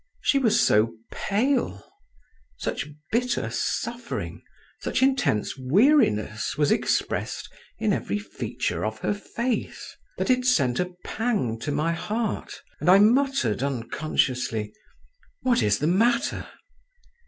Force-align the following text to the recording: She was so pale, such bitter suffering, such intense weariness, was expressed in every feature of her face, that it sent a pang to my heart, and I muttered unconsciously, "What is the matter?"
She 0.21 0.39
was 0.39 0.59
so 0.59 0.95
pale, 1.11 1.85
such 2.57 2.87
bitter 3.11 3.51
suffering, 3.51 4.41
such 4.79 5.03
intense 5.03 5.55
weariness, 5.59 6.57
was 6.57 6.71
expressed 6.71 7.47
in 7.77 7.93
every 7.93 8.17
feature 8.17 8.83
of 8.83 8.97
her 9.01 9.13
face, 9.13 9.95
that 10.17 10.31
it 10.31 10.43
sent 10.43 10.79
a 10.79 10.91
pang 11.05 11.59
to 11.59 11.71
my 11.71 11.91
heart, 11.91 12.63
and 12.79 12.89
I 12.89 12.97
muttered 12.97 13.61
unconsciously, 13.61 14.73
"What 15.41 15.61
is 15.61 15.77
the 15.77 15.85
matter?" 15.85 16.47